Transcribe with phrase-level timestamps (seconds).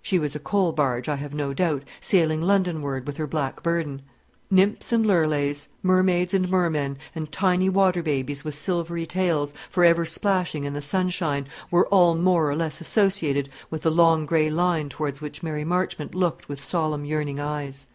[0.00, 4.00] (She was a coal barge, I have no doubt, sailing Londonward with her black burden.)
[4.50, 10.06] Nymphs and Lurleis, Mermaids and Mermen, and tiny water babies with silvery tails, for ever
[10.06, 14.88] splashing in the sunshine, were all more or less associated with the long grey line
[14.88, 17.86] towards which Mary Marchmont looked with solemn, yearning eyes.